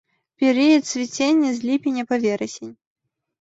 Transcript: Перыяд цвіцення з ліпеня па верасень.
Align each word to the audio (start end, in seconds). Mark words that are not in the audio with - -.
Перыяд 0.43 0.83
цвіцення 0.91 1.51
з 1.59 1.69
ліпеня 1.71 2.03
па 2.13 2.21
верасень. 2.25 2.73